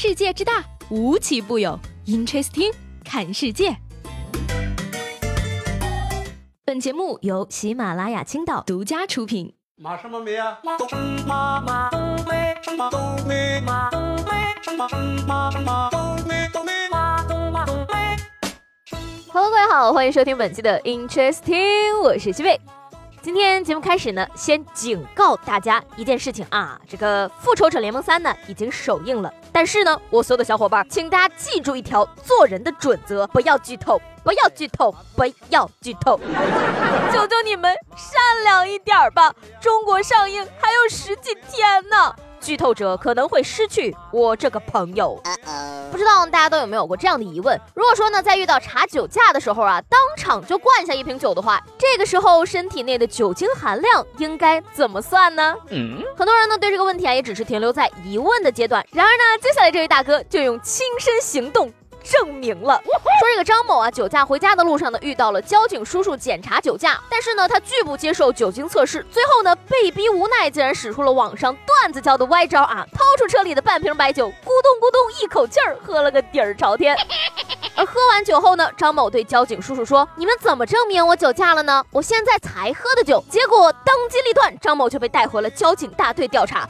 [0.00, 1.76] 世界之大，无奇不有。
[2.06, 2.72] Interesting，
[3.04, 3.76] 看世界。
[6.64, 9.54] 本节目由喜马拉雅青岛独家出品。
[9.74, 10.60] 马什么梅啊？
[10.62, 14.30] 马什么马冬梅什么冬梅马冬梅
[14.62, 14.88] 什么
[15.26, 18.16] 马什么冬梅冬梅马冬马冬梅。
[19.32, 22.60] Hello，各位好，欢迎收听本期的 Interesting，我是西贝。
[23.28, 36.18] 今天节目开始呢，先警告大家一件事情啊，这个《复仇者联盟三》呢已经首映了，但是呢，我所有的小伙伴，请大家记住一条做人的准则：不要剧透，不要剧透，不要剧透，
[37.12, 39.30] 求求你们善良一点吧！
[39.60, 42.16] 中国上映还有十几天呢。
[42.40, 45.20] 剧透者可能会失去我这个朋友。
[45.90, 47.58] 不知道大家都有没有过这样的疑问？
[47.74, 55.54] 如果说呢，在遇到查酒驾的时候啊，当场就灌下一瓶酒的话，这个时候身体内的酒精含量应该怎么算呢？
[55.70, 58.86] 嗯很多人呢对这个问题啊，也只是停留在疑问的阶段。
[58.92, 61.72] 然而呢，接下来这位大哥就用亲身行动。
[62.10, 76.96] 证明了，说这个张某啊，酒驾回家的路上呢，遇到了交警叔叔检查酒驾，但是呢，他拒不接受酒精测试，最后呢，被逼无奈，竟然使出了网上段子教的歪招啊，掏出车里的半瓶白酒，咕咚咕咚一口气儿喝了个底儿朝天。
[77.78, 81.84] 而喝完酒后呢，张某对交警叔叔说：“你们怎么证明我酒驾了呢？
[81.92, 86.68] 我现在才喝的酒。”结果当机立断，张某就被带回了交警大队调查。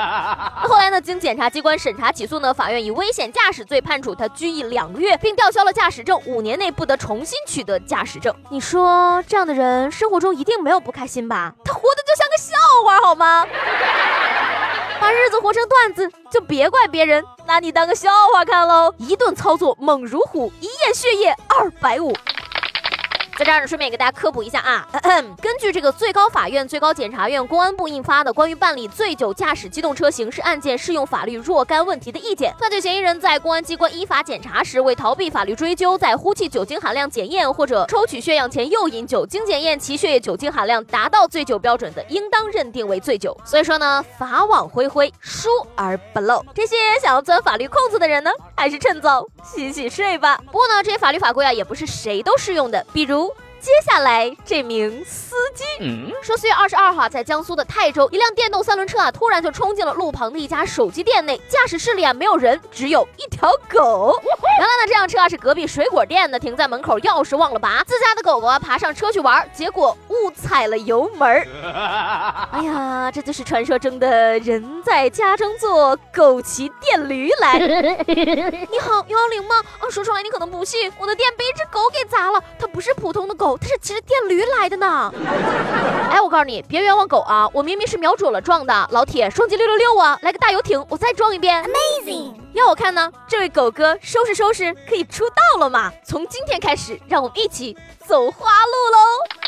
[0.66, 8.34] 后来呢，经检察机关审查起诉呢，法院以危险驾驶罪判处他拘役两个月，并吊销了驾驶证，五年内不得重新取得驾驶证。
[8.48, 11.52] 你说这样的人生活中一定没有不开心吧？
[11.66, 13.46] 他活的就像个笑话，好吗？
[15.06, 18.92] 把日子活成段子，就别怪别人，拿你当个笑话看喽！
[18.98, 22.12] 一顿操作猛如虎，一夜血液二百五。
[23.38, 24.88] 在这儿呢，顺便给大家科普一下啊，
[25.42, 43.36] 根据这个最高法院、最高检察院、公安部印发的关于办理醉酒驾驶机动车刑事案件适用法律若干问题的意见，犯罪嫌疑人在公安机关依法检查时，为逃避法律追究，在呼气酒精含量检验或者抽取血样前诱饮酒精检验，其血液酒精含量达到醉酒标准的，应当认定为醉酒。
[43.44, 46.42] 所以说呢，法网恢恢，疏而不漏。
[46.54, 50.40] 这些想要钻法律空子的人呢，还是趁早洗洗睡吧。
[50.46, 53.25] 不过呢，这些法律法规啊，也不是谁都适用的，比如。
[53.66, 64.16] 接下来这名司机嗯说，四月二十二号，在江苏的泰州，一辆电动三轮车啊，突然就冲进了路旁的一家手机店内，驾驶室里啊没有人，只有一条狗。
[64.22, 71.28] 原来呢，这辆车啊是隔壁水果店的，停在门口，钥匙忘了拔，自家的狗狗啊爬上车去玩，结果误踩了油门。
[72.52, 77.58] 哎呀，这就是传说中的人在家中坐，狗骑电驴来。
[77.58, 79.56] 你好，幺幺零吗？
[79.80, 82.35] 啊，说出来你可能不信，我的店被一只狗给砸了，它
[82.76, 83.56] 不是普通的狗。
[83.56, 85.10] 它是骑着电驴来的呢，
[86.12, 87.48] 哎，我告诉你，别冤枉狗啊！
[87.54, 90.18] 我明明是瞄准了撞的，老铁，双击六六六啊！
[90.20, 92.34] 来个大游艇，我再撞一遍，Amazing！
[92.52, 95.90] 要我看呢，这位狗哥收拾收拾，可以出道了嘛？
[96.04, 97.74] 从今天开始，让我们一起
[98.06, 99.45] 走花路喽！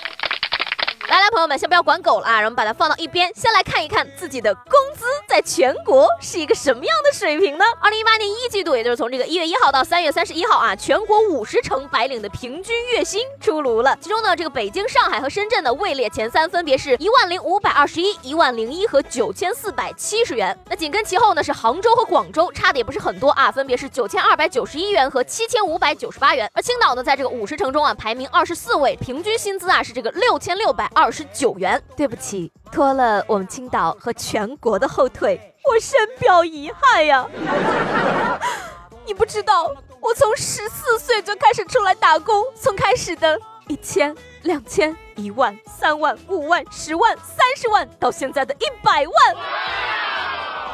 [1.08, 7.64] 来来，朋友们，先不要管狗了啊，让我们把它放到一边，先来看一看自己的工资在全国是一个什么样的水平呢？
[7.80, 13.96] 二零一八年一季度，也就是从这个一月一号到三月三十一号啊，全国五十城白领的平均月薪出炉了。
[14.02, 20.54] 其中呢，这个北京、上海和深圳呢位列前三，分别是一万零五百二十一、一万零一和九千四百七十元。
[20.68, 26.50] 那紧跟其后呢是杭州和广州，差的也不是很多啊，分别是九千二百九十一元和七千五百九十八元。
[26.52, 30.86] 而青岛呢，在这个五十城中啊排名二十四位，平均薪资啊是这个六千六百。
[30.98, 37.24] 二十九元，对不起，拖了我们青岛和全国的后腿，我深表遗憾呀。
[39.06, 43.38] 你不知道，我从十四岁就开始出来打工，从开始的
[43.68, 49.36] 一千、两千、一万、三万、五万、十万、三十万，到现在的一百万。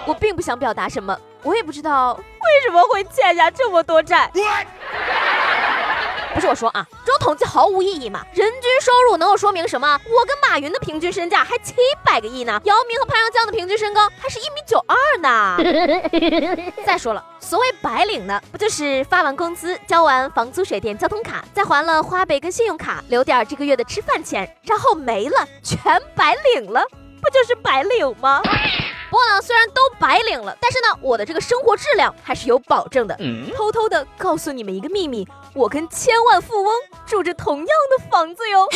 [0.07, 4.31] 我并不想表达什么，我也不知道为什么会欠下这么多债。
[6.35, 8.25] 不是我说啊，这种统计毫无意义嘛？
[8.33, 10.01] 人均收入能够说明什么？
[10.05, 11.75] 我跟马云的平均身价还七
[12.05, 15.57] 百个亿呢，姚明和潘长江的平均身高还是一米九二呢。
[16.87, 26.83] 再说了，所谓白领呢，不就是发完工资，交完房租、水电、交通卡，再还了花呗跟信用卡，留点这个月的吃饭钱，然后没了，全白领了，
[27.23, 28.43] 不就是白领吗？
[29.11, 30.19] 不过呢，虽然都白
[30.61, 33.17] 但是呢，我的这个生活质量还是有保证的。
[33.57, 36.73] 偷偷的告诉你们一个秘密，我跟千万富翁
[37.07, 38.67] 住着同样的房子哟。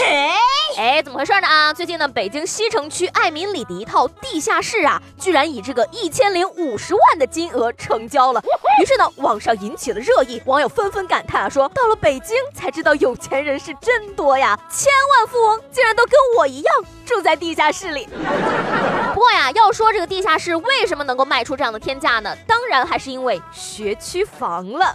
[0.76, 1.46] 哎，怎么回事呢？
[1.46, 8.42] 啊，最近呢，北京西城区爱民里的一套地下室啊，居然以这个一千零五十万的金额成交了。
[8.80, 16.74] 于是呢，网上引起了热议，网友纷纷感叹啊，说到了北京才知道有钱人是真多呀，千万富翁竟然都跟我一样。
[17.08, 18.06] 住在地下室里。
[19.14, 22.36] 不过呀，要说这个地下室为什么能够卖出这样的天价呢？
[22.46, 24.92] 当然还是因为学区房了。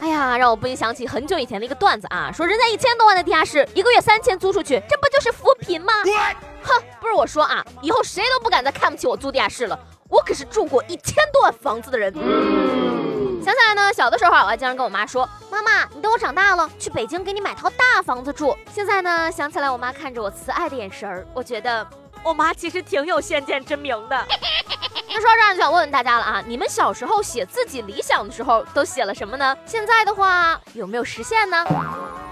[0.00, 5.92] 哎呀，让我不禁想起很久以前的一个段子啊，说人家一千多万的地下室，一个月三千租出去，这不就是扶贫吗？
[6.62, 9.78] 哼，不是我说啊，以后谁都不敢再看不起我租地下室了。
[10.08, 12.12] 我可是住过一千多万房子的人。
[13.44, 21.84] 想起来呢，小的时候我还经常跟我妈说：“妈妈，你等我长大了，去北京给你买套大房子住。”现在呢，想起来我妈看着我慈爱的眼神儿，我觉得
[22.22, 24.16] 我妈其实挺有先见之明的。
[25.14, 29.56] 那说到这儿，就想问问大家了啊，你们小时候写自己理想的时候都写了什么呢？
[29.66, 31.66] 现在的话有没有实现呢？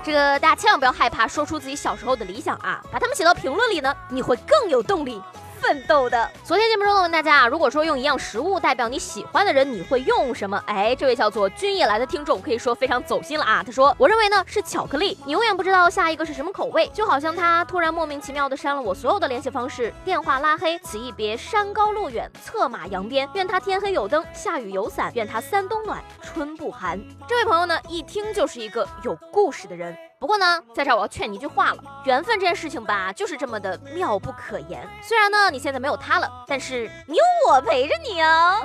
[0.05, 5.21] 这个大家千万不要害怕说出自己小时候的理想啊，把它们写到评论里呢，你会更有动力。
[5.61, 6.31] 奋斗的。
[6.43, 10.61] 昨天节目中呢，问大家啊，如果说用一样食物代表你喜欢的人，你会用什么？
[10.67, 13.63] 哎，这位叫做君夜来的听众可以说非常走心了啊。
[13.65, 15.17] 他说，我认为呢是巧克力。
[15.25, 20.79] 你永远不知道下一个是什么口味，就好像他突然莫名其妙的删了我所有的联系方式、电话拉黑。
[20.81, 23.29] 此一别，山高路远，策马扬鞭。
[23.35, 25.13] 愿他天黑有灯，下雨有伞。
[25.15, 27.01] 愿他三冬暖，春不寒。
[27.29, 30.10] 这位朋友呢，一听就是一个有故事的人。
[30.21, 31.83] 不过呢，在这我要劝你一句话了。
[32.05, 34.87] 缘分这件事情吧，就是这么的妙不可言。
[35.03, 38.61] 虽然呢，你现在没有他了，但是你有我陪着你哦。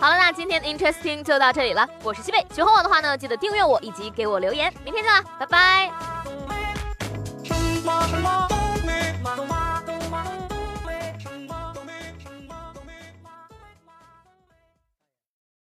[0.00, 1.84] 好了，那今天的 interesting 就到这里了。
[2.04, 4.72] 我是西贝，喜欢我的话呢，记得订阅我以及给我留言。
[4.84, 5.90] 明天见了，拜拜。